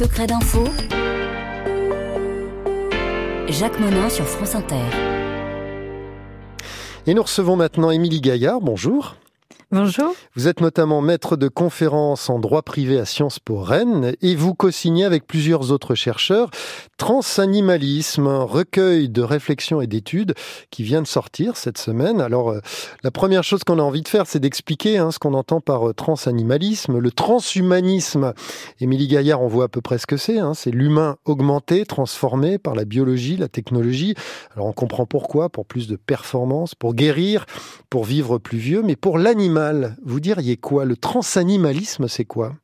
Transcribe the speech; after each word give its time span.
secrets 0.00 0.26
d'info. 0.26 0.64
Jacques 3.48 3.78
Monin 3.78 4.08
sur 4.08 4.24
France 4.24 4.54
Inter. 4.54 4.76
Et 7.06 7.12
nous 7.12 7.22
recevons 7.22 7.54
maintenant 7.54 7.90
Émilie 7.90 8.22
Gaillard. 8.22 8.62
Bonjour. 8.62 9.16
Bonjour. 9.72 10.16
Vous 10.34 10.48
êtes 10.48 10.60
notamment 10.60 11.00
maître 11.00 11.36
de 11.36 11.46
conférences 11.46 12.28
en 12.28 12.40
droit 12.40 12.62
privé 12.62 12.98
à 12.98 13.04
Sciences 13.04 13.38
Po 13.38 13.60
Rennes 13.60 14.16
et 14.20 14.34
vous 14.34 14.52
co-signez 14.52 15.04
avec 15.04 15.28
plusieurs 15.28 15.70
autres 15.70 15.94
chercheurs 15.94 16.50
Transanimalisme, 16.96 18.26
un 18.26 18.42
recueil 18.42 19.08
de 19.08 19.22
réflexions 19.22 19.80
et 19.80 19.86
d'études 19.86 20.34
qui 20.72 20.82
vient 20.82 21.00
de 21.00 21.06
sortir 21.06 21.56
cette 21.56 21.78
semaine. 21.78 22.20
Alors, 22.20 22.50
euh, 22.50 22.60
la 23.04 23.12
première 23.12 23.44
chose 23.44 23.62
qu'on 23.62 23.78
a 23.78 23.82
envie 23.82 24.02
de 24.02 24.08
faire, 24.08 24.26
c'est 24.26 24.40
d'expliquer 24.40 24.98
hein, 24.98 25.12
ce 25.12 25.20
qu'on 25.20 25.34
entend 25.34 25.60
par 25.60 25.88
euh, 25.88 25.94
transanimalisme, 25.94 26.98
le 26.98 27.10
transhumanisme. 27.12 28.34
Émilie 28.80 29.06
Gaillard, 29.06 29.40
on 29.40 29.46
voit 29.46 29.66
à 29.66 29.68
peu 29.68 29.80
près 29.80 29.98
ce 29.98 30.06
que 30.06 30.16
c'est. 30.16 30.40
Hein. 30.40 30.52
c'est 30.52 30.72
l'humain 30.72 31.16
augmenté, 31.24 31.86
transformé 31.86 32.58
par 32.58 32.74
la 32.74 32.84
biologie, 32.84 33.36
la 33.36 33.48
technologie. 33.48 34.16
Alors, 34.54 34.66
on 34.66 34.72
comprend 34.72 35.06
pourquoi, 35.06 35.48
pour 35.48 35.64
plus 35.64 35.86
de 35.86 35.94
performance, 35.94 36.74
pour 36.74 36.94
guérir, 36.94 37.46
pour 37.88 38.04
vivre 38.04 38.38
plus 38.38 38.58
vieux, 38.58 38.82
mais 38.82 38.96
pour 38.96 39.16
l'animal 39.16 39.59
vous 40.02 40.20
diriez 40.20 40.56
quoi? 40.56 40.84
Le 40.84 40.96
transanimalisme, 40.96 42.08
c'est 42.08 42.24
quoi? 42.24 42.54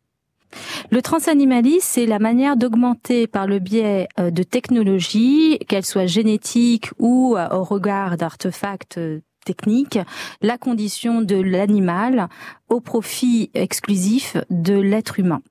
Le 0.91 1.03
transanimalisme, 1.03 1.87
c'est 1.87 2.07
la 2.07 2.19
manière 2.19 2.57
d'augmenter 2.57 3.27
par 3.27 3.47
le 3.47 3.59
biais 3.59 4.09
euh, 4.19 4.31
de 4.31 4.43
technologies, 4.43 5.59
qu'elles 5.69 5.85
soient 5.85 6.07
génétiques 6.07 6.91
ou 6.99 7.37
euh, 7.37 7.49
au 7.51 7.65
regard 7.65 8.17
d'artefacts 8.17 8.99
euh, 8.99 9.21
techniques, 9.45 9.99
la 10.43 10.59
condition 10.59 11.23
de 11.23 11.37
l'animal 11.37 12.29
au 12.69 12.81
profit 12.81 13.51
exclusif 13.55 14.37
de 14.51 14.75
l'être 14.75 15.21
humain. 15.21 15.43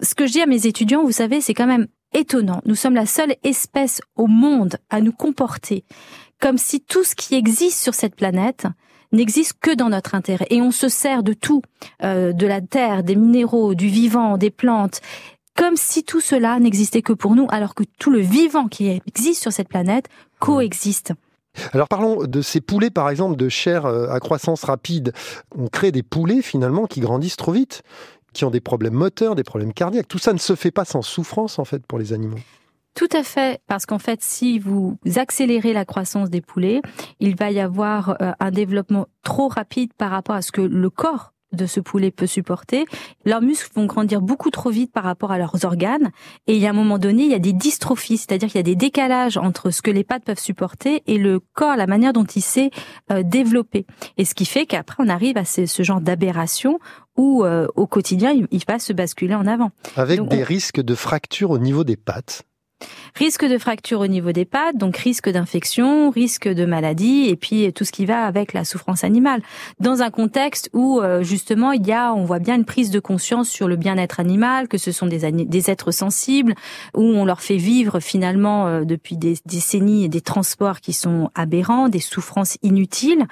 Ce 0.00 0.14
que 0.14 0.26
je 0.26 0.32
dis 0.32 0.42
à 0.42 0.46
mes 0.46 0.66
étudiants, 0.66 1.04
vous 1.04 1.12
savez, 1.12 1.40
c'est 1.40 1.54
quand 1.54 1.66
même 1.66 1.86
étonnant. 2.12 2.60
Nous 2.64 2.74
sommes 2.74 2.94
la 2.94 3.06
seule 3.06 3.34
espèce 3.42 4.00
au 4.16 4.26
monde 4.26 4.76
à 4.90 5.00
nous 5.00 5.12
comporter 5.12 5.84
comme 6.40 6.58
si 6.58 6.80
tout 6.80 7.04
ce 7.04 7.14
qui 7.14 7.34
existe 7.34 7.80
sur 7.80 7.94
cette 7.94 8.16
planète 8.16 8.66
n'existe 9.14 9.54
que 9.60 9.74
dans 9.74 9.88
notre 9.88 10.14
intérêt. 10.14 10.46
Et 10.50 10.60
on 10.60 10.70
se 10.70 10.88
sert 10.88 11.22
de 11.22 11.32
tout, 11.32 11.62
euh, 12.02 12.32
de 12.32 12.46
la 12.46 12.60
terre, 12.60 13.02
des 13.02 13.16
minéraux, 13.16 13.74
du 13.74 13.88
vivant, 13.88 14.36
des 14.36 14.50
plantes, 14.50 15.00
comme 15.56 15.76
si 15.76 16.04
tout 16.04 16.20
cela 16.20 16.58
n'existait 16.58 17.02
que 17.02 17.12
pour 17.12 17.34
nous, 17.34 17.46
alors 17.50 17.74
que 17.74 17.84
tout 17.98 18.10
le 18.10 18.20
vivant 18.20 18.68
qui 18.68 19.00
existe 19.06 19.42
sur 19.42 19.52
cette 19.52 19.68
planète 19.68 20.08
coexiste. 20.40 21.12
Alors 21.72 21.86
parlons 21.88 22.24
de 22.24 22.42
ces 22.42 22.60
poulets, 22.60 22.90
par 22.90 23.08
exemple, 23.08 23.36
de 23.36 23.48
chair 23.48 23.86
euh, 23.86 24.08
à 24.08 24.18
croissance 24.18 24.64
rapide. 24.64 25.12
On 25.56 25.68
crée 25.68 25.92
des 25.92 26.02
poulets 26.02 26.42
finalement 26.42 26.86
qui 26.86 27.00
grandissent 27.00 27.36
trop 27.36 27.52
vite, 27.52 27.82
qui 28.32 28.44
ont 28.44 28.50
des 28.50 28.60
problèmes 28.60 28.94
moteurs, 28.94 29.36
des 29.36 29.44
problèmes 29.44 29.72
cardiaques. 29.72 30.08
Tout 30.08 30.18
ça 30.18 30.32
ne 30.32 30.38
se 30.38 30.56
fait 30.56 30.72
pas 30.72 30.84
sans 30.84 31.02
souffrance 31.02 31.58
en 31.58 31.64
fait 31.64 31.86
pour 31.86 31.98
les 31.98 32.12
animaux. 32.12 32.40
Tout 32.94 33.08
à 33.12 33.24
fait, 33.24 33.60
parce 33.66 33.86
qu'en 33.86 33.98
fait, 33.98 34.22
si 34.22 34.58
vous 34.58 34.98
accélérez 35.16 35.72
la 35.72 35.84
croissance 35.84 36.30
des 36.30 36.40
poulets, 36.40 36.80
il 37.18 37.34
va 37.36 37.50
y 37.50 37.58
avoir 37.58 38.16
euh, 38.22 38.32
un 38.38 38.50
développement 38.50 39.06
trop 39.24 39.48
rapide 39.48 39.92
par 39.94 40.10
rapport 40.10 40.36
à 40.36 40.42
ce 40.42 40.52
que 40.52 40.60
le 40.60 40.90
corps 40.90 41.34
de 41.54 41.66
ce 41.66 41.80
poulet 41.80 42.10
peut 42.10 42.26
supporter. 42.26 42.84
Leurs 43.24 43.40
muscles 43.40 43.70
vont 43.74 43.86
grandir 43.86 44.20
beaucoup 44.20 44.50
trop 44.50 44.70
vite 44.70 44.92
par 44.92 45.04
rapport 45.04 45.32
à 45.32 45.38
leurs 45.38 45.64
organes. 45.64 46.10
Et 46.46 46.56
il 46.56 46.60
y 46.60 46.66
a 46.66 46.70
un 46.70 46.74
moment 46.74 46.98
donné, 46.98 47.24
il 47.24 47.30
y 47.30 47.34
a 47.34 47.40
des 47.40 47.52
dystrophies, 47.52 48.18
c'est-à-dire 48.18 48.48
qu'il 48.48 48.58
y 48.58 48.60
a 48.60 48.64
des 48.64 48.76
décalages 48.76 49.36
entre 49.36 49.70
ce 49.70 49.82
que 49.82 49.90
les 49.90 50.04
pattes 50.04 50.24
peuvent 50.24 50.38
supporter 50.38 51.02
et 51.06 51.18
le 51.18 51.40
corps, 51.40 51.76
la 51.76 51.86
manière 51.86 52.12
dont 52.12 52.24
il 52.24 52.42
s'est 52.42 52.70
euh, 53.12 53.22
développé. 53.22 53.86
Et 54.18 54.24
ce 54.24 54.34
qui 54.34 54.44
fait 54.44 54.66
qu'après, 54.66 55.02
on 55.04 55.08
arrive 55.08 55.36
à 55.36 55.44
ce, 55.44 55.82
genre 55.82 56.00
d'aberration 56.00 56.78
où 57.16 57.44
euh, 57.44 57.66
au 57.76 57.86
quotidien, 57.86 58.32
il, 58.32 58.60
va 58.66 58.78
se 58.78 58.92
basculer 58.92 59.34
en 59.34 59.46
avant. 59.46 59.70
Avec 59.96 60.26
des 60.28 60.42
risques 60.42 60.80
de 60.80 60.94
fracture 60.94 61.50
au 61.50 61.58
niveau 61.58 61.84
des 61.84 61.96
pattes 61.96 62.44
Risque 63.14 63.44
de 63.44 63.58
fracture 63.58 64.00
au 64.00 64.08
niveau 64.08 64.32
des 64.32 64.44
pattes, 64.44 64.76
donc 64.76 64.96
risque 64.96 65.30
d'infection, 65.30 66.10
risque 66.10 66.48
de 66.48 66.64
maladie, 66.64 67.26
et 67.28 67.36
puis 67.36 67.72
tout 67.72 67.84
ce 67.84 67.92
qui 67.92 68.06
va 68.06 68.26
avec 68.26 68.52
la 68.52 68.64
souffrance 68.64 69.04
animale. 69.04 69.40
Dans 69.78 70.02
un 70.02 70.10
contexte 70.10 70.68
où 70.72 71.00
euh, 71.00 71.22
justement 71.22 71.70
il 71.70 71.86
y 71.86 71.92
a, 71.92 72.12
on 72.12 72.24
voit 72.24 72.40
bien 72.40 72.56
une 72.56 72.64
prise 72.64 72.90
de 72.90 72.98
conscience 72.98 73.48
sur 73.48 73.68
le 73.68 73.76
bien-être 73.76 74.18
animal, 74.18 74.66
que 74.66 74.78
ce 74.78 74.90
sont 74.90 75.06
des, 75.06 75.30
des 75.30 75.70
êtres 75.70 75.92
sensibles, 75.92 76.54
où 76.96 77.02
on 77.02 77.24
leur 77.24 77.40
fait 77.40 77.56
vivre 77.56 78.00
finalement 78.00 78.66
euh, 78.66 78.84
depuis 78.84 79.16
des 79.16 79.36
décennies 79.46 80.08
des 80.08 80.20
transports 80.20 80.80
qui 80.80 80.92
sont 80.92 81.30
aberrants, 81.34 81.88
des 81.88 82.00
souffrances 82.00 82.58
inutiles, 82.62 83.26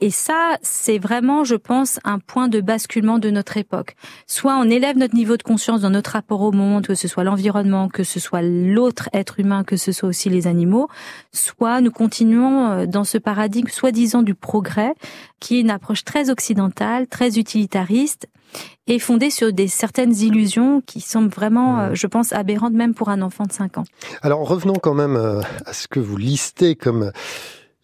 et 0.00 0.10
ça, 0.10 0.58
c'est 0.62 0.98
vraiment, 0.98 1.44
je 1.44 1.54
pense, 1.54 1.98
un 2.04 2.18
point 2.18 2.48
de 2.48 2.60
basculement 2.60 3.18
de 3.18 3.30
notre 3.30 3.56
époque. 3.56 3.96
Soit 4.26 4.56
on 4.56 4.64
élève 4.64 4.96
notre 4.96 5.14
niveau 5.14 5.36
de 5.36 5.42
conscience 5.42 5.80
dans 5.80 5.90
notre 5.90 6.12
rapport 6.12 6.42
au 6.42 6.52
monde, 6.52 6.86
que 6.86 6.94
ce 6.94 7.08
soit 7.08 7.24
l'environnement, 7.24 7.88
que 7.88 8.04
ce 8.04 8.20
soit 8.20 8.42
l'autre 8.42 9.08
être 9.12 9.40
humain, 9.40 9.64
que 9.64 9.76
ce 9.76 9.92
soit 9.92 10.08
aussi 10.08 10.28
les 10.28 10.46
animaux, 10.46 10.88
soit 11.32 11.80
nous 11.80 11.90
continuons 11.90 12.70
euh, 12.70 12.86
dans 12.86 13.04
ce 13.04 13.18
paradigme 13.18 13.68
soi-disant 13.68 14.22
du 14.22 14.34
progrès, 14.34 14.94
qui 15.40 15.56
est 15.56 15.60
une 15.60 15.70
approche 15.70 16.04
très 16.04 16.30
occidentale, 16.30 17.06
très 17.06 17.38
utilitariste, 17.38 18.26
et 18.86 18.98
fondée 18.98 19.30
sur 19.30 19.52
des 19.52 19.68
certaines 19.68 20.14
illusions 20.14 20.80
qui 20.80 21.00
semblent 21.00 21.32
vraiment, 21.32 21.80
euh, 21.80 21.90
je 21.94 22.06
pense, 22.06 22.32
aberrantes 22.32 22.72
même 22.72 22.94
pour 22.94 23.08
un 23.08 23.22
enfant 23.22 23.44
de 23.44 23.52
5 23.52 23.78
ans. 23.78 23.84
Alors 24.22 24.46
revenons 24.46 24.74
quand 24.74 24.94
même 24.94 25.16
euh, 25.16 25.40
à 25.64 25.72
ce 25.72 25.88
que 25.88 26.00
vous 26.00 26.16
listez 26.16 26.76
comme 26.76 27.10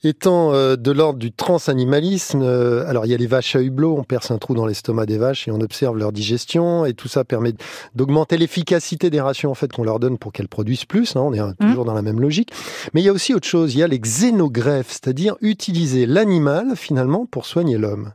Étant 0.04 0.52
euh, 0.52 0.74
de 0.74 0.90
l'ordre 0.90 1.20
du 1.20 1.30
transanimalisme, 1.30 2.42
euh, 2.42 2.84
alors 2.88 3.06
il 3.06 3.10
y 3.10 3.14
a 3.14 3.16
les 3.16 3.28
vaches 3.28 3.54
à 3.54 3.60
hublot, 3.60 3.96
on 3.96 4.02
perce 4.02 4.32
un 4.32 4.38
trou 4.38 4.54
dans 4.54 4.66
l'estomac 4.66 5.06
des 5.06 5.16
vaches 5.16 5.46
et 5.46 5.52
on 5.52 5.60
observe 5.60 5.96
leur 5.96 6.10
digestion 6.10 6.84
et 6.84 6.92
tout 6.92 7.06
ça 7.06 7.22
permet 7.24 7.52
d'augmenter 7.94 8.36
l'efficacité 8.36 9.10
des 9.10 9.20
rations 9.20 9.52
en 9.52 9.54
fait 9.54 9.70
qu'on 9.70 9.84
leur 9.84 10.00
donne 10.00 10.18
pour 10.18 10.32
qu'elles 10.32 10.48
produisent 10.48 10.86
plus. 10.86 11.14
Hein, 11.14 11.20
on 11.20 11.32
est 11.32 11.40
mmh. 11.40 11.54
toujours 11.60 11.84
dans 11.84 11.94
la 11.94 12.02
même 12.02 12.20
logique. 12.20 12.50
Mais 12.94 13.00
il 13.00 13.04
y 13.04 13.08
a 13.08 13.12
aussi 13.12 13.32
autre 13.32 13.46
chose, 13.46 13.74
il 13.74 13.78
y 13.78 13.82
a 13.84 13.86
les 13.86 14.00
xénogreffes, 14.00 14.90
c'est-à-dire 14.90 15.36
utiliser 15.40 16.04
l'animal 16.06 16.74
finalement 16.74 17.24
pour 17.26 17.46
soigner 17.46 17.78
l'homme. 17.78 18.12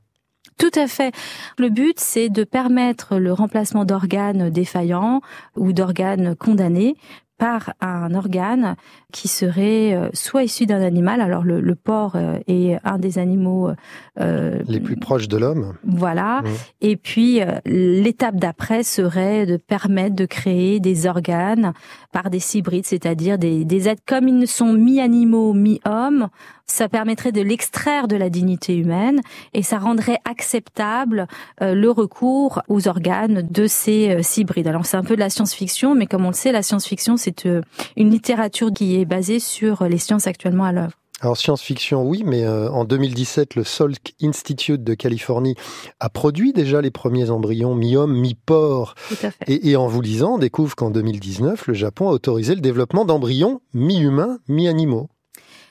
Tout 0.57 0.71
à 0.75 0.87
fait. 0.87 1.13
Le 1.57 1.69
but, 1.69 1.99
c'est 1.99 2.29
de 2.29 2.43
permettre 2.43 3.17
le 3.17 3.31
remplacement 3.31 3.85
d'organes 3.85 4.49
défaillants 4.49 5.21
ou 5.55 5.71
d'organes 5.71 6.35
condamnés 6.35 6.95
par 7.37 7.73
un 7.81 8.13
organe 8.13 8.75
qui 9.11 9.27
serait 9.27 9.93
euh, 9.93 10.09
soit 10.13 10.43
issu 10.43 10.65
d'un 10.65 10.81
animal, 10.81 11.21
alors 11.21 11.43
le, 11.43 11.61
le, 11.61 11.75
porc 11.75 12.15
euh, 12.15 12.39
est 12.47 12.77
un 12.83 12.97
des 12.97 13.19
animaux 13.19 13.69
euh, 14.19 14.59
les 14.67 14.79
plus 14.79 14.97
proches 14.97 15.27
de 15.27 15.37
l'homme. 15.37 15.75
Voilà. 15.85 16.41
Mmh. 16.41 16.47
Et 16.81 16.97
puis 16.97 17.39
l'étape 17.65 18.35
d'après 18.35 18.83
serait 18.83 19.45
de 19.45 19.57
permettre 19.57 20.15
de 20.15 20.25
créer 20.25 20.79
des 20.79 21.07
organes 21.07 21.73
par 22.21 22.31
des 22.31 22.57
hybrides, 22.57 22.87
c'est-à-dire 22.87 23.37
des, 23.37 23.63
des 23.63 23.89
êtres 23.89 24.01
comme 24.07 24.27
ils 24.27 24.39
ne 24.39 24.47
sont 24.47 24.73
mi-animaux, 24.73 25.53
mi-hommes. 25.53 26.29
Ça 26.65 26.89
permettrait 26.89 27.31
de 27.31 27.41
l'extraire 27.41 28.07
de 28.07 28.15
la 28.15 28.31
dignité 28.31 28.75
humaine 28.75 29.21
et 29.53 29.61
ça 29.61 29.77
rendrait 29.77 30.17
acceptable 30.25 31.27
le 31.61 31.89
recours 31.89 32.63
aux 32.69 32.87
organes 32.87 33.47
de 33.49 33.67
ces 33.67 34.19
hybrides. 34.37 34.67
Alors 34.67 34.87
c'est 34.87 34.97
un 34.97 35.03
peu 35.03 35.15
de 35.15 35.19
la 35.19 35.29
science-fiction, 35.29 35.93
mais 35.93 36.07
comme 36.07 36.25
on 36.25 36.29
le 36.29 36.33
sait, 36.33 36.51
la 36.51 36.63
science-fiction 36.63 37.17
c'est 37.17 37.47
une 37.95 38.09
littérature 38.09 38.73
qui 38.73 38.99
est 38.99 39.05
basée 39.05 39.39
sur 39.39 39.83
les 39.83 39.99
sciences 39.99 40.25
actuellement 40.25 40.65
à 40.65 40.71
l'œuvre. 40.71 40.97
Alors 41.21 41.35
science-fiction, 41.35 42.03
oui, 42.03 42.23
mais 42.25 42.43
euh, 42.43 42.69
en 42.69 42.85
2017, 42.85 43.55
le 43.55 43.63
Salk 43.63 44.13
Institute 44.21 44.83
de 44.83 44.93
Californie 44.93 45.55
a 45.99 46.09
produit 46.09 46.53
déjà 46.53 46.79
les 46.79 46.91
premiers 46.91 47.31
embryons 47.31 47.73
mi-homme, 47.73 48.13
mi-porc. 48.13 48.93
Et, 49.47 49.71
et, 49.71 49.75
en 49.75 49.87
vous 49.87 50.01
lisant, 50.01 50.35
on 50.35 50.37
découvre 50.37 50.75
qu'en 50.75 50.91
2019, 50.91 51.67
le 51.67 51.73
Japon 51.73 52.09
a 52.09 52.11
autorisé 52.11 52.53
le 52.53 52.61
développement 52.61 53.03
d'embryons 53.03 53.61
mi-humains, 53.73 54.37
mi-animaux. 54.47 55.09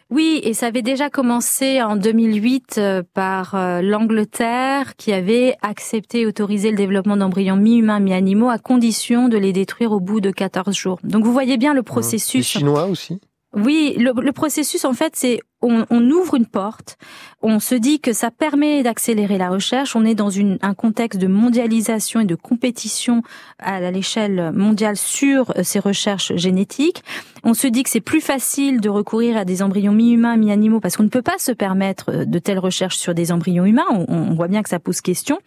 Oui, 0.08 0.40
et 0.44 0.54
ça 0.54 0.66
avait 0.66 0.82
déjà 0.82 1.10
commencé 1.10 1.82
en 1.82 1.96
2008 1.96 2.76
euh, 2.78 3.02
par 3.12 3.56
euh, 3.56 3.82
l'Angleterre 3.82 4.94
qui 4.96 5.12
avait 5.12 5.56
accepté 5.62 6.20
et 6.20 6.26
autorisé 6.26 6.70
le 6.70 6.76
développement 6.76 7.16
d'embryons 7.16 7.56
mi-humains, 7.56 7.98
mi-animaux 7.98 8.48
à 8.48 8.58
condition 8.58 9.28
de 9.28 9.36
les 9.36 9.52
détruire 9.52 9.90
au 9.90 9.98
bout 9.98 10.20
de 10.20 10.30
14 10.30 10.74
jours. 10.76 10.98
Donc 11.02 11.24
vous 11.24 11.32
voyez 11.32 11.56
bien 11.56 11.74
le 11.74 11.82
processus. 11.82 12.54
Les 12.54 12.60
Chinois 12.60 12.86
aussi? 12.86 13.20
Oui, 13.56 13.94
le, 13.98 14.12
le, 14.20 14.32
processus 14.32 14.84
en 14.84 14.92
fait, 14.92 15.16
c'est 15.16 15.40
on, 15.62 15.86
on, 15.90 16.10
ouvre 16.10 16.34
une 16.34 16.46
porte, 16.46 16.98
on 17.42 17.60
se 17.60 17.74
dit 17.74 18.00
que 18.00 18.12
ça 18.12 18.30
permet 18.30 18.82
d'accélérer 18.82 19.38
la 19.38 19.48
recherche. 19.48 19.96
On 19.96 20.04
est 20.04 20.14
dans 20.14 20.30
une, 20.30 20.58
un 20.62 20.74
contexte 20.74 21.20
de 21.20 21.26
mondialisation 21.26 22.20
et 22.20 22.24
de 22.24 22.34
compétition 22.34 23.22
à 23.58 23.90
l'échelle 23.90 24.52
mondiale 24.52 24.96
sur 24.96 25.50
euh, 25.56 25.62
ces 25.62 25.78
recherches 25.78 26.34
génétiques. 26.36 27.02
On 27.42 27.54
se 27.54 27.66
dit 27.66 27.82
que 27.82 27.90
c'est 27.90 28.00
plus 28.00 28.20
facile 28.20 28.80
de 28.80 28.88
recourir 28.88 29.36
à 29.36 29.44
des 29.44 29.62
embryons 29.62 29.92
mi-humains, 29.92 30.36
mi-animaux 30.36 30.80
parce 30.80 30.96
qu'on 30.96 31.04
ne 31.04 31.08
peut 31.08 31.22
pas 31.22 31.38
se 31.38 31.52
permettre 31.52 32.10
euh, 32.10 32.24
de 32.24 32.38
telles 32.38 32.58
recherches 32.58 32.96
sur 32.96 33.14
des 33.14 33.32
embryons 33.32 33.64
humains. 33.64 33.86
On, 33.90 34.04
on 34.08 34.34
voit 34.34 34.48
bien 34.48 34.62
que 34.62 34.68
ça 34.68 34.78
pose 34.78 35.00
question. 35.00 35.38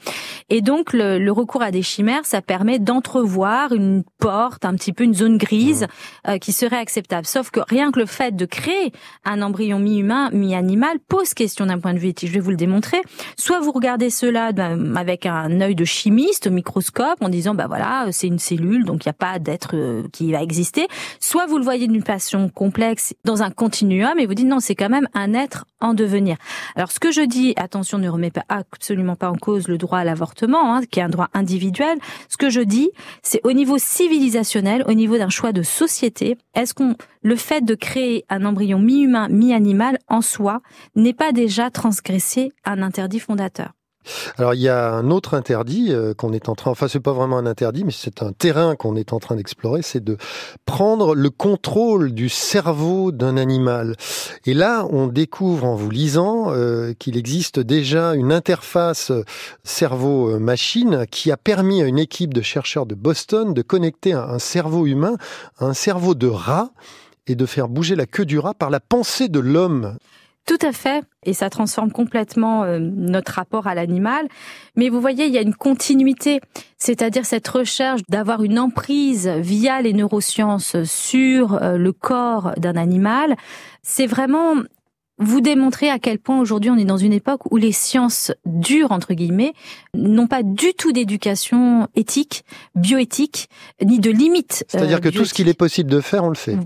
Et 0.50 0.61
donc 0.61 0.94
le, 0.94 1.19
le 1.19 1.31
recours 1.31 1.61
à 1.61 1.71
des 1.71 1.83
chimères, 1.83 2.25
ça 2.25 2.41
permet 2.41 2.79
d'entrevoir 2.79 3.73
une 3.73 4.03
porte, 4.17 4.65
un 4.65 4.73
petit 4.73 4.94
peu 4.94 5.03
une 5.03 5.13
zone 5.13 5.38
grise 5.38 5.88
euh, 6.27 6.38
qui 6.38 6.51
serait 6.51 6.77
acceptable. 6.77 7.27
Sauf 7.27 7.51
que 7.51 7.59
rien 7.67 7.91
que 7.91 8.00
le 8.00 8.06
fait 8.06 8.35
de 8.35 8.45
créer 8.45 8.91
un 9.25 9.41
embryon 9.41 9.79
mi 9.79 9.99
mi-humain, 10.00 10.30
mi-animal 10.31 11.00
pose 11.07 11.34
question 11.34 11.66
d'un 11.66 11.80
point 11.80 11.94
de 11.94 12.00
vue 12.00 12.10
éthique. 12.10 12.30
Je 12.30 12.34
vais 12.34 12.40
vous 12.40 12.51
le 12.51 12.56
démontrer. 12.56 13.01
Soit 13.38 13.60
vous 13.60 13.72
regardez 13.72 14.10
cela 14.10 14.51
ben, 14.51 14.96
avec 14.96 15.25
un 15.25 15.62
œil 15.62 15.75
de 15.75 15.86
chimiste 15.86 16.48
au 16.48 16.51
microscope 16.51 17.22
en 17.22 17.30
disant 17.30 17.54
bah 17.54 17.68
voilà 17.68 18.07
c'est 18.12 18.28
une 18.28 18.40
cellule 18.40 18.86
donc 18.86 19.06
il 19.06 19.10
n'y 19.10 19.12
a 19.12 19.13
pas 19.13 19.40
d'être 19.40 19.72
euh, 19.75 20.04
qui 20.12 20.31
va 20.31 20.42
exister. 20.42 20.88
Soit 21.19 21.46
vous 21.48 21.57
le 21.57 21.63
voyez 21.63 21.88
d'une 21.88 22.04
façon 22.04 22.50
complexe 22.50 23.13
dans 23.25 23.44
un 23.44 23.51
continuum 23.51 24.19
et 24.19 24.25
vous 24.25 24.34
dites 24.34 24.48
non 24.48 24.60
c'est 24.60 24.75
quand 24.75 24.90
même 24.90 25.07
un 25.13 25.34
être 25.34 25.66
en 25.81 25.94
devenir. 25.94 26.38
Alors 26.75 26.92
ce 26.92 27.00
que 27.00 27.12
je 27.12 27.22
dis 27.22 27.54
attention 27.57 27.98
ne 27.98 28.10
remet 28.10 28.31
absolument 28.48 29.16
pas 29.16 29.30
en 29.30 29.36
cause 29.36 29.68
le 29.68 29.78
droit 29.78 30.00
à 30.00 30.04
l'avortement 30.04 30.75
hein, 30.75 30.81
qui 30.90 31.00
est 31.00 31.04
un 31.04 31.10
droit 31.10 31.30
individuel. 31.34 31.98
Ce 32.30 32.38
que 32.38 32.50
je 32.50 32.62
dis 32.62 32.90
c'est 33.22 33.42
au 33.44 33.52
niveau 33.52 33.78
civilisationnel, 33.78 34.84
au 34.88 34.94
niveau 34.94 35.18
d'un 35.18 35.30
choix 35.30 35.52
de 35.52 35.63
société, 35.63 36.38
est-ce 36.54 36.74
qu'on 36.74 36.95
le 37.22 37.36
fait 37.36 37.63
de 37.63 37.75
créer 37.75 38.25
un 38.30 38.45
embryon 38.45 38.80
mi-humain, 38.80 39.28
mi-animal 39.30 39.88
en 40.07 40.21
soi 40.21 40.62
n'est 40.95 41.13
pas 41.13 41.31
déjà 41.31 41.69
transgressé 41.69 42.51
un 42.65 42.81
interdit 42.81 43.19
fondateur 43.19 43.74
alors 44.38 44.53
il 44.53 44.62
y 44.62 44.69
a 44.69 44.91
un 44.91 45.12
autre 45.12 45.33
interdit 45.33 45.88
euh, 45.89 46.13
qu'on 46.13 46.33
est 46.33 46.50
en 46.50 46.56
train, 46.56 46.71
enfin 46.71 46.88
c'est 46.88 47.00
pas 47.00 47.13
vraiment 47.13 47.38
un 47.38 47.45
interdit, 47.45 47.83
mais 47.83 47.91
c'est 47.91 48.24
un 48.24 48.31
terrain 48.31 48.75
qu'on 48.75 48.95
est 48.95 49.13
en 49.13 49.19
train 49.19 49.36
d'explorer, 49.36 49.81
c'est 49.81 50.03
de 50.03 50.18
prendre 50.65 51.15
le 51.15 51.30
contrôle 51.30 52.13
du 52.13 52.30
cerveau 52.30 53.12
d'un 53.12 53.38
animal. 53.38 53.95
Et 54.45 54.53
là, 54.53 54.86
on 54.89 55.07
découvre 55.07 55.65
en 55.65 55.75
vous 55.75 55.89
lisant 55.89 56.51
euh, 56.51 56.94
qu'il 56.97 57.18
existe 57.18 57.59
déjà 57.59 58.15
une 58.15 58.31
interface 58.31 59.12
cerveau-machine 59.63 61.06
qui 61.12 61.31
a 61.31 61.38
permis 61.38 61.81
à 61.81 61.85
une 61.85 62.00
équipe 62.00 62.33
de 62.33 62.42
chercheurs 62.42 62.85
de 62.85 62.95
Boston 62.95 63.53
de 63.53 63.62
connecter 63.62 64.13
un 64.13 64.39
cerveau 64.39 64.85
humain 64.85 65.18
à 65.59 65.65
un 65.65 65.74
cerveau 65.74 66.15
de 66.15 66.27
rat 66.27 66.71
et 67.30 67.36
de 67.36 67.46
faire 67.46 67.70
bouger 67.70 67.96
la 67.96 68.06
queue 68.06 68.26
du 68.26 68.40
rat 68.40 68.54
par 68.54 68.70
la 68.70 68.80
pensée 68.80 69.30
de 69.30 69.40
l'homme. 69.40 69.98
Tout 70.46 70.58
à 70.66 70.72
fait, 70.72 71.04
et 71.28 71.34
ça 71.34 71.52
transforme 71.52 71.92
complètement 71.92 72.64
euh, 72.64 72.80
notre 72.80 73.34
rapport 73.34 73.68
à 73.68 73.76
l'animal. 73.76 74.28
Mais 74.76 74.90
vous 74.90 75.00
voyez, 75.00 75.28
il 75.28 75.31
y 75.31 75.38
a 75.38 75.42
une 75.42 75.54
continuité, 75.54 76.40
c'est-à-dire 76.80 77.26
cette 77.26 77.48
recherche 77.48 78.02
d'avoir 78.10 78.42
une 78.44 78.58
emprise 78.58 79.28
via 79.28 79.80
les 79.84 79.94
neurosciences 79.94 80.84
sur 80.86 81.62
euh, 81.62 81.78
le 81.78 81.92
corps 81.92 82.54
d'un 82.58 82.78
animal. 82.78 83.36
C'est 83.84 84.08
vraiment 84.08 84.56
vous 85.20 85.42
démontrer 85.42 85.90
à 85.90 86.00
quel 86.00 86.18
point 86.18 86.40
aujourd'hui 86.40 86.72
on 86.72 86.78
est 86.78 86.86
dans 86.86 86.98
une 86.98 87.14
époque 87.14 87.52
où 87.52 87.58
les 87.58 87.74
sciences 87.74 88.31
dures, 88.46 88.92
entre 88.92 89.14
guillemets, 89.14 89.54
n'ont 89.94 90.28
pas 90.28 90.42
du 90.42 90.74
tout 90.74 90.94
d'éducation 90.94 91.88
éthique, 91.96 92.44
bioéthique, 92.74 93.50
ni 93.86 94.00
de 94.00 94.10
limite. 94.10 94.66
C'est-à-dire 94.68 94.98
euh, 94.98 95.02
que 95.02 95.10
tout 95.10 95.26
ce 95.26 95.34
qu'il 95.36 95.48
est 95.48 95.54
possible 95.54 95.92
de 95.92 96.02
faire, 96.02 96.24
on 96.24 96.30
le 96.30 96.36
fait. 96.36 96.58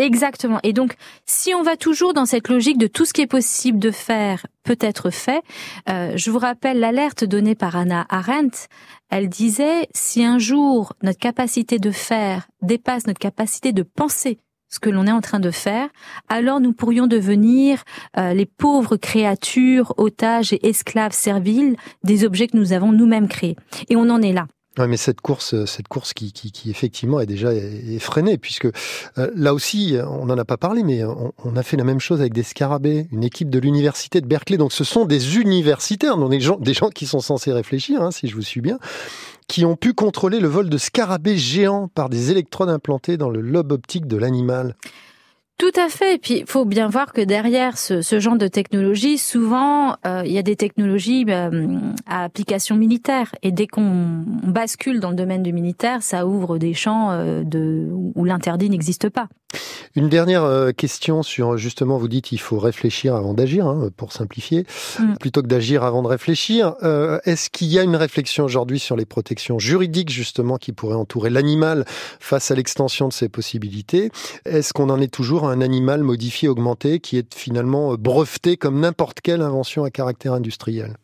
Exactement. 0.00 0.58
Et 0.62 0.72
donc, 0.72 0.94
si 1.26 1.54
on 1.54 1.62
va 1.62 1.76
toujours 1.76 2.14
dans 2.14 2.24
cette 2.24 2.48
logique 2.48 2.78
de 2.78 2.86
tout 2.86 3.04
ce 3.04 3.12
qui 3.12 3.20
est 3.20 3.26
possible 3.26 3.78
de 3.78 3.90
faire 3.90 4.46
peut 4.64 4.78
être 4.80 5.10
fait, 5.10 5.42
euh, 5.90 6.12
je 6.16 6.30
vous 6.30 6.38
rappelle 6.38 6.80
l'alerte 6.80 7.22
donnée 7.22 7.54
par 7.54 7.76
Anna 7.76 8.06
Arendt. 8.08 8.66
Elle 9.10 9.28
disait, 9.28 9.88
si 9.94 10.24
un 10.24 10.38
jour 10.38 10.94
notre 11.02 11.18
capacité 11.18 11.78
de 11.78 11.90
faire 11.90 12.48
dépasse 12.62 13.06
notre 13.06 13.18
capacité 13.18 13.72
de 13.74 13.82
penser 13.82 14.38
ce 14.70 14.78
que 14.78 14.88
l'on 14.88 15.06
est 15.06 15.12
en 15.12 15.20
train 15.20 15.40
de 15.40 15.50
faire, 15.50 15.88
alors 16.30 16.60
nous 16.60 16.72
pourrions 16.72 17.06
devenir 17.06 17.82
euh, 18.16 18.32
les 18.32 18.46
pauvres 18.46 18.96
créatures, 18.96 19.92
otages 19.98 20.54
et 20.54 20.66
esclaves 20.66 21.12
serviles 21.12 21.76
des 22.04 22.24
objets 22.24 22.46
que 22.46 22.56
nous 22.56 22.72
avons 22.72 22.92
nous-mêmes 22.92 23.28
créés. 23.28 23.56
Et 23.90 23.96
on 23.96 24.08
en 24.08 24.22
est 24.22 24.32
là. 24.32 24.46
Ouais, 24.78 24.86
mais 24.86 24.96
cette 24.96 25.20
course, 25.20 25.54
euh, 25.54 25.66
cette 25.66 25.88
course 25.88 26.14
qui, 26.14 26.32
effectivement 26.66 27.18
est 27.18 27.26
déjà 27.26 27.52
effrénée, 27.52 28.38
puisque 28.38 28.66
euh, 28.66 29.30
là 29.34 29.52
aussi, 29.52 29.96
on 30.06 30.26
n'en 30.26 30.38
a 30.38 30.44
pas 30.44 30.56
parlé, 30.56 30.84
mais 30.84 31.02
on, 31.04 31.56
a 31.56 31.62
fait 31.64 31.76
la 31.76 31.82
même 31.82 31.98
chose 31.98 32.20
avec 32.20 32.32
des 32.32 32.44
scarabées, 32.44 33.08
une 33.10 33.24
équipe 33.24 33.50
de 33.50 33.58
l'université 33.58 34.20
de 34.20 34.26
Berkeley. 34.26 34.58
Donc, 34.58 34.72
ce 34.72 34.84
sont 34.84 35.06
des 35.06 35.38
universitaires, 35.38 36.16
des 36.16 36.40
gens, 36.40 36.56
des 36.56 36.72
gens 36.72 36.88
qui 36.88 37.06
sont 37.06 37.20
censés 37.20 37.52
réfléchir, 37.52 38.00
hein, 38.00 38.12
si 38.12 38.28
je 38.28 38.36
vous 38.36 38.42
suis 38.42 38.60
bien, 38.60 38.78
qui 39.48 39.64
ont 39.64 39.74
pu 39.74 39.92
contrôler 39.92 40.38
le 40.38 40.46
vol 40.46 40.70
de 40.70 40.78
scarabées 40.78 41.36
géants 41.36 41.88
par 41.88 42.08
des 42.08 42.30
électrodes 42.30 42.68
implantées 42.68 43.16
dans 43.16 43.28
le 43.28 43.40
lobe 43.40 43.72
optique 43.72 44.06
de 44.06 44.16
l'animal. 44.16 44.76
Tout 45.60 45.78
à 45.78 45.90
fait. 45.90 46.14
Et 46.14 46.18
puis, 46.18 46.38
il 46.38 46.46
faut 46.46 46.64
bien 46.64 46.88
voir 46.88 47.12
que 47.12 47.20
derrière 47.20 47.76
ce, 47.76 48.00
genre 48.18 48.38
de 48.38 48.48
technologie, 48.48 49.18
souvent, 49.18 49.94
euh, 50.06 50.22
il 50.24 50.32
y 50.32 50.38
a 50.38 50.42
des 50.42 50.56
technologies 50.56 51.26
euh, 51.28 51.76
à 52.06 52.24
application 52.24 52.76
militaire. 52.76 53.34
Et 53.42 53.52
dès 53.52 53.66
qu'on 53.66 54.24
bascule 54.42 55.00
dans 55.00 55.10
le 55.10 55.16
domaine 55.16 55.42
du 55.42 55.52
militaire, 55.52 56.02
ça 56.02 56.26
ouvre 56.26 56.56
des 56.56 56.72
champs 56.72 57.10
euh, 57.10 57.44
où 58.14 58.24
l'interdit 58.24 58.70
n'existe 58.70 59.10
pas. 59.10 59.28
Une 59.96 60.08
dernière 60.08 60.44
euh, 60.44 60.70
question 60.70 61.22
sur 61.22 61.56
justement, 61.56 61.98
vous 61.98 62.08
dites 62.08 62.32
il 62.32 62.38
faut 62.38 62.58
réfléchir 62.58 63.16
avant 63.16 63.34
d'agir, 63.34 63.66
hein, 63.66 63.90
pour 63.96 64.12
simplifier, 64.12 64.64
mm. 64.98 65.14
plutôt 65.18 65.42
que 65.42 65.48
d'agir 65.48 65.82
avant 65.82 66.02
de 66.02 66.08
réfléchir. 66.08 66.74
Euh, 66.82 67.18
Est-ce 67.24 67.50
qu'il 67.50 67.68
y 67.68 67.78
a 67.78 67.82
une 67.82 67.96
réflexion 67.96 68.44
aujourd'hui 68.44 68.78
sur 68.78 68.96
les 68.96 69.04
protections 69.04 69.58
juridiques 69.58 70.10
justement 70.10 70.58
qui 70.58 70.72
pourraient 70.72 70.94
entourer 70.94 71.30
l'animal 71.30 71.84
face 72.20 72.50
à 72.50 72.54
l'extension 72.54 73.08
de 73.08 73.12
ses 73.12 73.28
possibilités? 73.28 74.10
Est-ce 74.44 74.72
qu'on 74.72 74.90
en 74.90 75.00
est 75.00 75.12
toujours 75.12 75.48
à 75.48 75.52
un 75.52 75.60
animal 75.60 76.02
modifié, 76.02 76.48
augmenté, 76.48 77.00
qui 77.00 77.18
est 77.18 77.34
finalement 77.34 77.94
breveté 77.94 78.56
comme 78.56 78.78
n'importe 78.80 79.20
quelle 79.20 79.42
invention 79.42 79.84
à 79.84 79.90
caractère 79.90 80.34
industriel? 80.34 80.96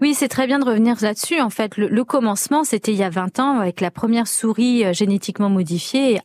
Oui, 0.00 0.14
c'est 0.14 0.28
très 0.28 0.46
bien 0.46 0.58
de 0.58 0.64
revenir 0.64 0.96
là-dessus. 1.00 1.40
En 1.40 1.50
fait, 1.50 1.76
le, 1.76 2.04
commencement, 2.04 2.64
c'était 2.64 2.92
il 2.92 2.98
y 2.98 3.02
a 3.02 3.10
20 3.10 3.38
ans 3.38 3.58
avec 3.58 3.80
la 3.80 3.90
première 3.90 4.26
souris 4.26 4.84
euh, 4.84 4.92
génétiquement 4.92 5.50
modifiée 5.50 6.14
et 6.14 6.20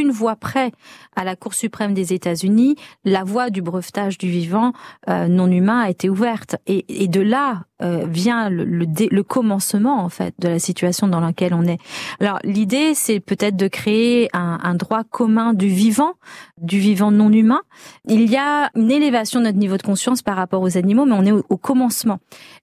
une 0.00 0.10
voix 0.10 0.36
près 0.36 0.72
à 1.16 1.24
la 1.24 1.36
Cour 1.36 1.54
suprême 1.54 1.94
des 1.94 2.12
États-Unis, 2.12 2.76
la 3.04 3.24
voie 3.24 3.50
du 3.50 3.62
brevetage 3.62 4.18
du 4.18 4.28
vivant 4.28 4.72
euh, 5.08 5.28
non 5.28 5.50
humain 5.50 5.80
a 5.80 5.90
été 5.90 6.08
ouverte. 6.08 6.56
Et, 6.66 7.08
de 7.08 7.20
là 7.20 7.64
euh, 7.82 8.06
vient 8.08 8.48
le, 8.48 9.22
commencement, 9.22 10.02
en 10.02 10.08
fait, 10.08 10.34
de 10.38 10.48
la 10.48 10.58
situation 10.58 11.08
dans 11.08 11.20
laquelle 11.20 11.52
on 11.54 11.64
est. 11.64 11.78
Alors, 12.20 12.38
l'idée, 12.44 12.94
c'est 12.94 13.20
peut-être 13.20 13.56
de 13.56 13.68
créer 13.68 14.28
un, 14.32 14.58
un 14.62 14.74
droit 14.74 15.04
commun 15.04 15.52
du 15.52 15.68
vivant, 15.68 16.14
du 16.58 16.78
vivant 16.78 17.10
non 17.10 17.30
humain. 17.30 17.60
Il 18.08 18.30
y 18.30 18.36
a 18.36 18.70
une 18.74 18.90
élévation 18.90 19.40
de 19.40 19.46
notre 19.46 19.58
niveau 19.58 19.76
de 19.76 19.82
conscience 19.82 20.22
par 20.22 20.36
rapport 20.36 20.62
aux 20.62 20.76
animaux, 20.76 21.04
mais 21.04 21.14
on 21.14 21.24
est 21.24 21.32
au 21.32 21.56
commencement. 21.56 22.18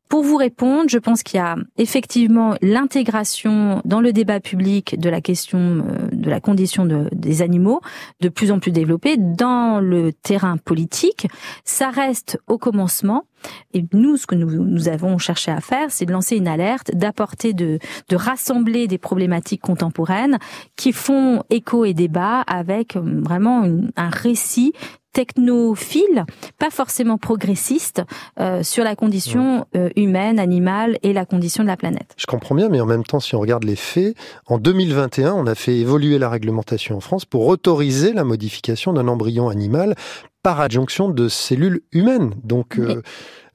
Pour 0.09 0.23
vous 0.23 0.37
répondre, 0.37 0.89
je 0.89 0.97
pense 0.97 1.21
qu'il 1.21 1.37
y 1.37 1.41
a 1.41 1.55
effectivement 1.77 2.55
l'intégration 2.63 3.83
dans 3.85 4.01
le 4.01 4.11
débat 4.11 4.39
public 4.39 4.99
de 4.99 5.07
la 5.07 5.21
question 5.21 5.59
euh, 5.59 6.07
de 6.11 6.31
la 6.31 6.39
condition 6.39 6.83
de, 6.85 7.07
des 7.19 7.41
animaux 7.41 7.81
de 8.21 8.29
plus 8.29 8.51
en 8.51 8.59
plus 8.59 8.71
développée 8.71 9.17
dans 9.17 9.79
le 9.79 10.13
terrain 10.13 10.57
politique. 10.57 11.27
Ça 11.63 11.89
reste 11.89 12.39
au 12.47 12.57
commencement. 12.57 13.25
Et 13.73 13.85
nous, 13.93 14.17
ce 14.17 14.27
que 14.27 14.35
nous, 14.35 14.49
nous 14.49 14.89
avons 14.89 15.17
cherché 15.17 15.51
à 15.51 15.61
faire, 15.61 15.91
c'est 15.91 16.05
de 16.05 16.11
lancer 16.11 16.35
une 16.35 16.47
alerte, 16.47 16.91
d'apporter, 16.93 17.53
de, 17.53 17.79
de 18.09 18.15
rassembler 18.15 18.87
des 18.87 18.97
problématiques 18.97 19.61
contemporaines 19.61 20.39
qui 20.75 20.91
font 20.91 21.43
écho 21.49 21.85
et 21.85 21.93
débat 21.93 22.41
avec 22.41 22.95
euh, 22.95 23.01
vraiment 23.01 23.63
un 23.95 24.09
récit 24.09 24.73
technophile, 25.19 26.25
pas 26.59 26.69
forcément 26.69 27.17
progressiste, 27.17 28.03
euh, 28.39 28.63
sur 28.63 28.85
la 28.85 28.95
condition 28.95 29.65
euh, 29.75 29.89
humaine, 29.97 30.39
animale 30.39 30.97
et 31.03 31.11
la 31.11 31.25
condition 31.25 31.61
de 31.61 31.67
la 31.67 31.75
planète. 31.75 32.15
Je 32.15 32.25
comprends 32.25 32.55
bien, 32.55 32.69
mais 32.69 32.79
en 32.79 32.85
même 32.85 33.03
temps, 33.03 33.19
si 33.19 33.35
on 33.35 33.41
regarde 33.41 33.65
les 33.65 33.75
faits, 33.75 34.15
en 34.45 34.59
2021, 34.59 35.33
on 35.33 35.45
a 35.45 35.55
fait 35.55 35.75
évoluer 35.75 36.19
la 36.19 36.29
réglementation 36.29 36.95
en 36.95 36.99
France 37.01 37.25
pour 37.25 37.47
autoriser 37.47 38.13
la 38.13 38.23
modification 38.23 38.93
d'un 38.93 39.09
embryon 39.09 39.49
animal 39.49 39.95
par 40.41 40.61
adjonction 40.61 41.09
de 41.09 41.27
cellules 41.27 41.81
humaines. 41.91 42.33
Donc, 42.45 42.79
euh, 42.79 43.01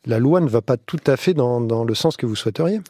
la 0.05 0.19
loi 0.19 0.41
ne 0.41 0.49
va 0.49 0.61
pas 0.61 0.77
tout 0.77 1.01
à 1.07 1.17
fait 1.17 1.33
dans, 1.33 1.63
dans 1.63 1.85
le 1.85 1.95
sens 1.95 2.19
que 2.19 2.27
vous 2.27 2.37
souhaiteriez. 2.37 2.81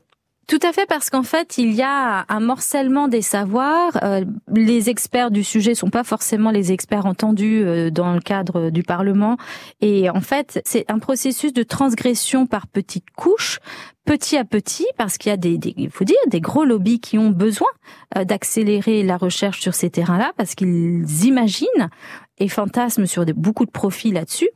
Tout 0.46 0.58
à 0.62 0.72
fait, 0.72 0.84
parce 0.86 1.08
qu'en 1.08 1.22
fait, 1.22 1.56
il 1.56 1.72
y 1.72 1.80
a 1.80 2.26
un 2.28 2.40
morcellement 2.40 3.08
des 3.08 3.22
savoirs. 3.22 3.98
Euh, 4.02 4.24
les 4.52 4.90
experts 4.90 5.30
du 5.30 5.42
sujet 5.42 5.74
sont 5.74 5.88
pas 5.88 6.04
forcément 6.04 6.50
les 6.50 6.70
experts 6.70 7.06
entendus 7.06 7.62
euh, 7.64 7.90
dans 7.90 8.12
le 8.12 8.20
cadre 8.20 8.68
du 8.68 8.82
Parlement. 8.82 9.38
Et 9.80 10.10
en 10.10 10.20
fait, 10.20 10.60
c'est 10.66 10.84
un 10.90 10.98
processus 10.98 11.54
de 11.54 11.62
transgression 11.62 12.46
par 12.46 12.66
petites 12.66 13.10
couches, 13.16 13.58
petit 14.04 14.36
à 14.36 14.44
petit, 14.44 14.86
parce 14.98 15.16
qu'il 15.16 15.30
y 15.30 15.32
a 15.32 15.38
des, 15.38 15.58
il 15.76 15.90
faut 15.90 16.04
dire, 16.04 16.16
des 16.26 16.40
gros 16.40 16.64
lobbies 16.64 17.00
qui 17.00 17.16
ont 17.16 17.30
besoin 17.30 17.68
euh, 18.18 18.24
d'accélérer 18.24 19.02
la 19.02 19.16
recherche 19.16 19.60
sur 19.60 19.72
ces 19.72 19.88
terrains-là, 19.88 20.32
parce 20.36 20.54
qu'ils 20.54 21.24
imaginent 21.24 21.88
et 22.38 22.48
fantasment 22.48 23.06
sur 23.06 23.24
des, 23.24 23.32
beaucoup 23.32 23.64
de 23.64 23.70
profits 23.70 24.10
là-dessus, 24.10 24.48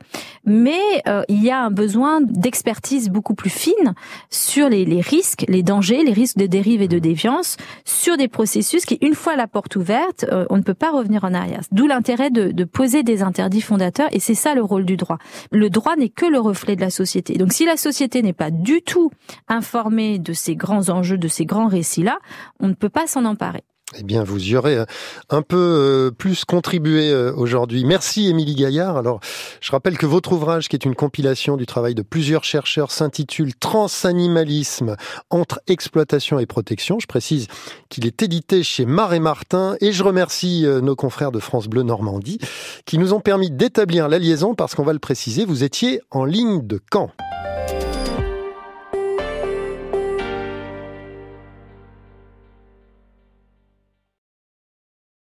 mais 0.45 0.79
euh, 1.07 1.23
il 1.29 1.43
y 1.43 1.49
a 1.49 1.61
un 1.61 1.71
besoin 1.71 2.19
d'expertise 2.21 3.09
beaucoup 3.09 3.35
plus 3.35 3.49
fine 3.49 3.93
sur 4.29 4.69
les, 4.69 4.85
les, 4.85 5.01
risques, 5.01 5.45
les 5.47 5.63
dangers, 5.63 6.03
les 6.03 6.11
risques 6.11 6.37
de 6.37 6.45
dérive 6.45 6.81
et 6.81 6.87
de 6.87 6.99
déviance 6.99 7.57
sur 7.85 8.17
des 8.17 8.27
processus 8.27 8.85
qui, 8.85 8.97
une 9.01 9.15
fois 9.15 9.35
la 9.35 9.47
porte 9.47 9.75
ouverte, 9.75 10.25
euh, 10.31 10.45
on 10.49 10.57
ne 10.57 10.63
peut 10.63 10.73
pas 10.73 10.91
revenir 10.91 11.23
en 11.23 11.33
arrière. 11.33 11.61
D'où 11.71 11.87
l'intérêt 11.87 12.31
de, 12.31 12.51
de 12.51 12.63
poser 12.65 13.03
des 13.03 13.23
interdits 13.23 13.61
fondateurs, 13.61 14.09
et 14.11 14.19
c'est 14.19 14.35
ça 14.35 14.55
le 14.55 14.61
rôle 14.61 14.85
du 14.85 14.97
droit. 14.97 15.17
Le 15.51 15.69
droit 15.69 15.95
n'est 15.95 16.09
que 16.09 16.25
le 16.25 16.39
reflet 16.39 16.75
de 16.75 16.81
la 16.81 16.89
société. 16.89 17.35
Donc 17.35 17.53
si 17.53 17.65
la 17.65 17.77
société 17.77 18.21
n'est 18.21 18.33
pas 18.33 18.51
du 18.51 18.81
tout 18.81 19.11
informée 19.47 20.19
de 20.19 20.33
ces 20.33 20.55
grands 20.55 20.89
enjeux, 20.89 21.17
de 21.17 21.27
ces 21.27 21.45
grands 21.45 21.67
récits-là, 21.67 22.19
on 22.59 22.67
ne 22.67 22.73
peut 22.73 22.89
pas 22.89 23.07
s'en 23.07 23.25
emparer. 23.25 23.63
Eh 23.97 24.03
bien, 24.03 24.23
vous 24.23 24.39
y 24.49 24.55
aurez 24.55 24.77
euh, 24.77 24.85
un 25.31 25.41
peu 25.41 25.57
euh, 25.57 26.11
plus 26.11 26.45
contribué 26.45 27.09
euh, 27.09 27.33
aujourd'hui. 27.35 27.85
Merci 27.85 28.27
Émilie 28.27 28.53
Gaillard. 28.53 28.97
Alors, 28.97 29.19
je 29.61 29.71
rappelle 29.71 29.97
que 29.97 30.05
votre 30.05 30.31
ouvrage, 30.31 30.69
qui 30.69 30.75
est 30.75 30.85
une 30.85 30.93
compilation 30.93 31.57
du 31.57 31.65
travail 31.65 31.95
de 31.95 32.03
plusieurs 32.03 32.43
chercheurs, 32.43 32.91
s'intitule 32.91 33.55
Transanimalisme 33.55 34.95
entre 35.31 35.59
exploitation 35.67 36.37
et 36.37 36.45
protection. 36.45 36.99
Je 36.99 37.07
précise 37.07 37.47
qu'il 37.89 38.05
est 38.05 38.21
édité 38.21 38.61
chez 38.61 38.85
Marais 38.85 39.19
Martin 39.19 39.75
et 39.81 39.91
je 39.91 40.03
remercie 40.03 40.65
nos 40.65 40.95
confrères 40.95 41.31
de 41.31 41.39
France 41.39 41.67
Bleu 41.67 41.81
Normandie 41.81 42.39
qui 42.85 42.99
nous 42.99 43.13
ont 43.13 43.19
permis 43.19 43.49
d'établir 43.49 44.07
la 44.07 44.19
liaison 44.19 44.53
parce 44.53 44.75
qu'on 44.75 44.83
va 44.83 44.93
le 44.93 44.99
préciser, 44.99 45.45
vous 45.45 45.63
étiez 45.63 46.01
en 46.11 46.25
ligne 46.25 46.65
de 46.65 46.79
camp. 46.91 47.11